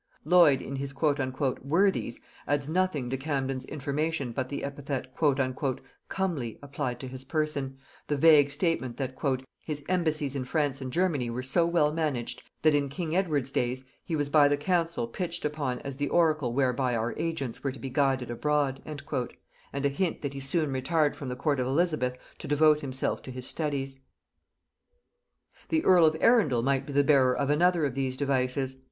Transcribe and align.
Lloyd 0.25 0.63
in 0.63 0.77
his 0.77 0.95
"Worthies" 0.99 2.21
adds 2.47 2.67
nothing 2.67 3.11
to 3.11 3.17
Camden's 3.17 3.65
information 3.65 4.31
but 4.31 4.49
the 4.49 4.63
epithet 4.63 5.13
"comely" 6.09 6.57
applied 6.63 6.99
to 7.01 7.07
his 7.07 7.23
person, 7.23 7.77
the 8.07 8.17
vague 8.17 8.49
statement 8.49 8.97
that 8.97 9.15
"his 9.59 9.85
embassies 9.87 10.35
in 10.35 10.43
France 10.43 10.81
and 10.81 10.91
Germany 10.91 11.29
were 11.29 11.43
so 11.43 11.67
well 11.67 11.93
managed, 11.93 12.41
that 12.63 12.73
in 12.73 12.89
king 12.89 13.15
Edward's 13.15 13.51
days 13.51 13.85
he 14.03 14.15
was 14.15 14.27
by 14.27 14.47
the 14.47 14.57
council 14.57 15.05
pitched 15.07 15.45
upon 15.45 15.77
as 15.81 15.97
the 15.97 16.09
oracle 16.09 16.51
whereby 16.51 16.95
our 16.95 17.13
agents 17.15 17.63
were 17.63 17.71
to 17.71 17.77
be 17.77 17.91
guided 17.91 18.31
abroad," 18.31 18.81
and 18.87 19.85
a 19.85 19.89
hint 19.89 20.21
that 20.21 20.33
he 20.33 20.39
soon 20.39 20.71
retired 20.71 21.15
from 21.15 21.29
the 21.29 21.35
court 21.35 21.59
of 21.59 21.67
Elizabeth 21.67 22.17
to 22.39 22.47
devote 22.47 22.79
himself 22.81 23.21
to 23.21 23.29
his 23.29 23.45
studies. 23.45 23.99
The 25.69 25.85
earl 25.85 26.05
of 26.05 26.17
Arundel 26.19 26.63
might 26.63 26.87
be 26.87 26.93
the 26.93 27.03
bearer 27.03 27.37
of 27.37 27.51
another 27.51 27.85
of 27.85 27.93
these 27.93 28.17
devices. 28.17 28.77